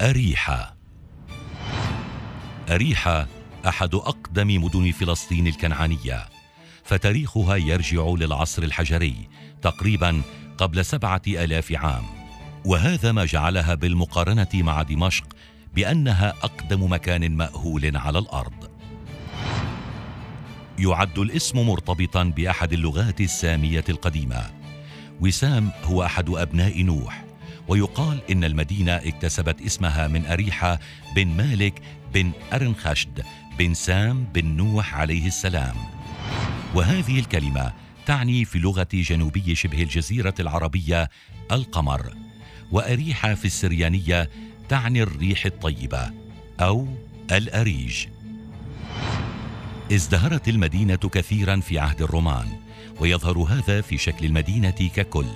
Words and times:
أريحة 0.00 0.76
أريحة 2.70 3.26
أحد 3.68 3.94
أقدم 3.94 4.64
مدن 4.64 4.92
فلسطين 4.92 5.46
الكنعانية 5.46 6.28
فتاريخها 6.84 7.56
يرجع 7.56 8.06
للعصر 8.06 8.62
الحجري 8.62 9.28
تقريبا 9.62 10.22
قبل 10.58 10.84
سبعة 10.84 11.22
آلاف 11.28 11.72
عام. 11.72 12.04
وهذا 12.64 13.12
ما 13.12 13.24
جعلها 13.24 13.74
بالمقارنة 13.74 14.48
مع 14.54 14.82
دمشق 14.82 15.26
بأنها 15.74 16.34
أقدم 16.42 16.92
مكان 16.92 17.36
مأهول 17.36 17.96
على 17.96 18.18
الأرض. 18.18 18.70
يعد 20.78 21.18
الاسم 21.18 21.58
مرتبطا 21.58 22.24
بأحد 22.24 22.72
اللغات 22.72 23.20
السامية 23.20 23.84
القديمة. 23.88 24.50
وسام 25.20 25.70
هو 25.84 26.02
أحد 26.02 26.30
أبناء 26.30 26.82
نوح. 26.82 27.29
ويقال 27.70 28.20
إن 28.30 28.44
المدينة 28.44 28.92
اكتسبت 28.92 29.62
اسمها 29.62 30.08
من 30.08 30.26
أريحة 30.26 30.80
بن 31.14 31.28
مالك 31.28 31.82
بن 32.14 32.32
أرنخشد 32.52 33.22
بن 33.58 33.74
سام 33.74 34.24
بن 34.24 34.44
نوح 34.44 34.94
عليه 34.94 35.26
السلام. 35.26 35.76
وهذه 36.74 37.18
الكلمة 37.18 37.72
تعني 38.06 38.44
في 38.44 38.58
لغة 38.58 38.88
جنوبي 38.92 39.54
شبه 39.54 39.82
الجزيرة 39.82 40.34
العربية 40.40 41.10
القمر. 41.52 42.14
وأريحة 42.70 43.34
في 43.34 43.44
السريانية 43.44 44.30
تعني 44.68 45.02
الريح 45.02 45.46
الطيبة 45.46 46.10
أو 46.60 46.88
الأريج. 47.32 48.06
ازدهرت 49.92 50.48
المدينة 50.48 50.96
كثيرا 50.96 51.60
في 51.60 51.78
عهد 51.78 52.02
الرومان 52.02 52.48
ويظهر 53.00 53.38
هذا 53.38 53.80
في 53.80 53.98
شكل 53.98 54.26
المدينة 54.26 54.70
ككل. 54.70 55.26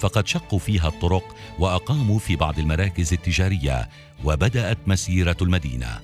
فقد 0.00 0.26
شقوا 0.26 0.58
فيها 0.58 0.88
الطرق 0.88 1.36
وأقاموا 1.58 2.18
في 2.18 2.36
بعض 2.36 2.58
المراكز 2.58 3.12
التجارية 3.12 3.88
وبدأت 4.24 4.78
مسيرة 4.86 5.36
المدينة. 5.42 6.00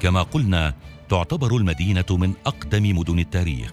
كما 0.00 0.22
قلنا 0.22 0.74
تعتبر 1.08 1.56
المدينة 1.56 2.04
من 2.10 2.32
أقدم 2.46 2.98
مدن 2.98 3.18
التاريخ 3.18 3.72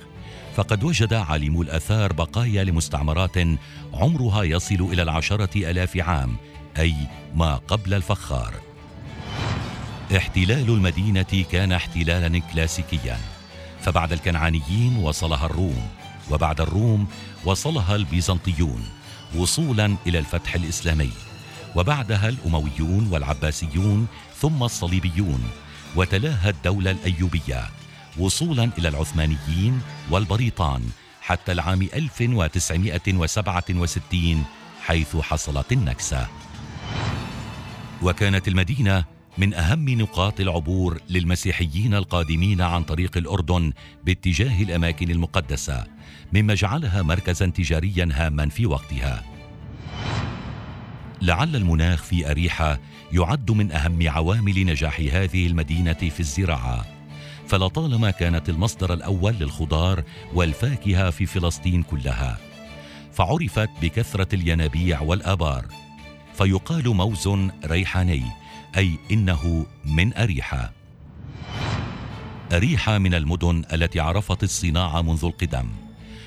فقد 0.56 0.84
وجد 0.84 1.14
عالمو 1.14 1.62
الآثار 1.62 2.14
بقايا 2.14 2.64
لمستعمرات 2.64 3.38
عمرها 3.94 4.44
يصل 4.44 4.90
إلى 4.92 5.02
العشرة 5.02 5.70
آلاف 5.70 5.98
عام 5.98 6.36
أي 6.78 6.95
ما 7.36 7.56
قبل 7.56 7.94
الفخار. 7.94 8.53
احتلال 10.18 10.70
المدينة 10.70 11.45
كان 11.52 11.72
احتلالا 11.72 12.40
كلاسيكيا 12.40 13.18
فبعد 13.81 14.12
الكنعانيين 14.12 14.98
وصلها 14.98 15.45
الروم. 15.45 15.88
وبعد 16.31 16.61
الروم 16.61 17.08
وصلها 17.45 17.95
البيزنطيون 17.95 18.83
وصولا 19.36 19.95
إلى 20.08 20.20
الفتح 20.20 20.56
الإسلامي 20.56 21.11
وبعدها 21.75 22.30
الأمويون 22.30 23.08
والعباسيون 23.11 24.08
ثم 24.42 24.64
الصليبيون 24.64 25.50
وتلاها 25.95 26.50
الدولة 26.50 26.92
الأيوبية 26.92 27.69
وصولا 28.19 28.69
إلى 28.78 28.88
العثمانيين 28.88 29.81
والبريطان 30.11 30.89
حتى 31.22 31.52
العام 31.52 31.81
1967 31.81 34.45
حيث 34.86 35.16
حصلت 35.16 35.72
النكسة. 35.72 36.28
وكانت 38.02 38.47
المدينة 38.47 39.06
من 39.38 39.54
أهم 39.54 39.90
نقاط 39.90 40.40
العبور 40.40 41.02
للمسيحيين 41.10 41.94
القادمين 41.94 42.62
عن 42.62 42.84
طريق 42.84 43.18
الأردن 43.18 43.74
باتجاه 44.04 44.64
الأماكن 44.64 45.12
المقدسة 45.12 45.84
مما 46.34 46.54
جعلها 46.54 47.02
مركزا 47.02 47.46
تجاريا 47.46 48.10
هاما 48.12 48.50
في 48.50 48.66
وقتها. 48.66 49.24
لعل 51.22 51.56
المناخ 51.56 52.03
في 52.03 52.31
أريحة 52.31 52.80
يعد 53.12 53.52
من 53.52 53.72
أهم 53.72 54.09
عوامل 54.09 54.66
نجاح 54.66 55.00
هذه 55.00 55.47
المدينة 55.47 55.94
في 55.94 56.20
الزراعة. 56.20 56.86
فلطالما 57.47 58.12
كانت 58.12 58.50
المصدر 58.50 58.94
الأول 58.94 59.34
للخضار 59.34 60.03
والفاكهة 60.34 61.09
في 61.09 61.26
فلسطين 61.26 61.84
كلها 61.84 62.38
فعرفت 63.14 63.70
بكثرة 63.81 64.36
الينابيع 64.36 65.02
والآبار. 65.02 65.66
فيقال 66.38 66.88
موز 66.88 67.30
ريحاني 67.66 68.24
أي 68.78 69.00
إنه 69.11 69.66
من 69.85 70.13
أريحة. 70.13 70.72
أريحة 72.53 72.97
من 72.97 73.13
المدن 73.13 73.63
التي 73.73 74.00
عرفت 74.00 74.44
الصناعة 74.44 75.01
منذ 75.01 75.25
القدم 75.25 75.69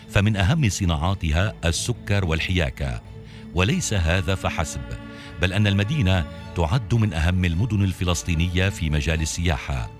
فمن 0.09 0.37
أهم 0.37 0.69
صناعاتها 0.69 1.55
السكر 1.65 2.25
والحياكة. 2.25 3.01
وليس 3.55 3.95
هذا 3.95 4.35
فحسب 4.35 4.81
بل 5.41 5.53
أن 5.53 5.67
المدينة 5.67 6.27
تعد 6.57 6.95
من 6.95 7.13
أهم 7.13 7.45
المدن 7.45 7.85
الفلسطينية 7.85 8.69
في 8.69 8.91
مجال 8.91 9.21
السياحة. 9.21 9.91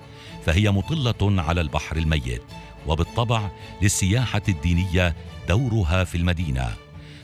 فهي 0.45 0.71
مطلة 0.71 1.43
على 1.43 1.61
البحر 1.61 1.97
الميت 1.97 2.43
وبالطبع 2.87 3.51
للسياحة 3.83 4.43
الدينية 4.49 5.17
دورها 5.49 6.05
في 6.05 6.17
المدينة. 6.17 6.75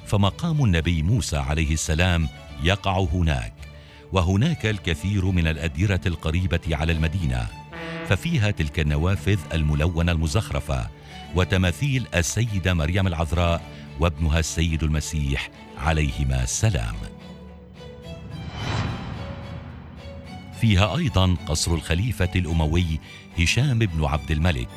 فمقام 0.07 0.65
النبي 0.65 1.03
موسى 1.03 1.37
عليه 1.37 1.73
السلام 1.73 2.29
يقع 2.63 2.99
هناك. 2.99 3.66
وهناك 4.13 4.67
الكثير 4.67 5.25
من 5.25 5.47
الأديرة 5.47 6.01
القريبة 6.07 6.61
على 6.73 6.93
المدينة 6.93 7.47
ففيها 8.09 8.51
تلك 8.51 8.81
النوافذ 8.81 9.39
الملونة 9.55 10.13
المزخرفة 10.13 10.89
وتماثيل 11.35 12.07
السيدة 12.15 12.75
مريم 12.75 13.07
العذراء 13.07 13.63
وابنها 14.01 14.39
السيد 14.39 14.83
المسيح 14.83 15.51
عليهما 15.79 16.43
السلام. 16.43 16.95
فيها 20.61 20.97
أيضا 20.97 21.37
قصر 21.47 21.75
الخليفة 21.75 22.31
الأموي 22.37 23.01
هشام 23.39 23.79
بن 23.79 24.05
عبد 24.05 24.31
الملك 24.31 24.69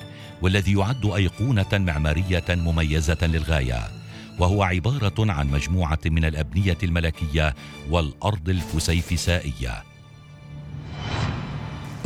والذي 0.41 0.73
يعد 0.73 1.05
أيقونة 1.05 1.67
معمارية 1.73 2.45
مميزة 2.49 3.17
للغاية. 3.21 3.98
وهو 4.39 4.63
عبارة 4.63 5.31
عن 5.31 5.51
مجموعة 5.51 5.99
من 6.05 6.25
الأبنية 6.25 6.77
الملكية 6.83 7.55
والأرض 7.89 8.49
الفسيفسائية. 8.49 9.83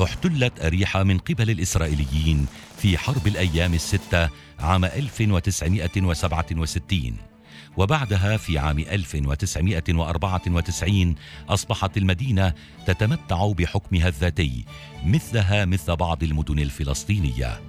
احتلت 0.03 0.65
أريحة 0.65 1.03
من 1.03 1.17
قبل 1.17 1.49
الإسرائيليين 1.49 2.45
في 2.77 2.97
حرب 2.97 3.27
الأيام 3.27 3.73
الستة 3.73 4.29
عام 4.59 4.85
1967 4.85 7.17
وبعدها 7.77 8.37
في 8.37 8.57
عام 8.57 8.79
1994 8.79 11.15
أصبحت 11.49 11.97
المدينة 11.97 12.53
تتمتع 12.87 13.51
بحكمها 13.51 14.07
الذاتي 14.07 14.65
مثلها 15.05 15.65
مثل 15.65 15.95
بعض 15.95 16.23
المدن 16.23 16.59
الفلسطينية. 16.59 17.61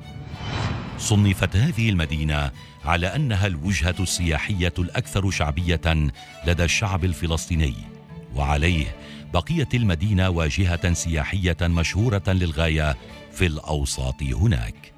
صنفت 1.04 1.56
هذه 1.56 1.91
المدينة 1.91 2.50
على 2.84 3.06
أنها 3.06 3.47
الوجهة 3.47 3.94
السياحية 4.00 4.72
الأكثر 4.78 5.31
شعبية 5.31 6.10
لدى 6.47 6.65
الشعب 6.65 7.04
الفلسطيني 7.04 7.75
وعليه 8.34 8.97
بقيت 9.34 9.75
المدينة 9.75 10.28
واجهة 10.28 10.93
سياحية 10.93 11.56
مشهورة 11.62 12.22
للغاية 12.28 12.97
في 13.32 13.47
الأوساط 13.47 14.22
هناك. 14.22 14.94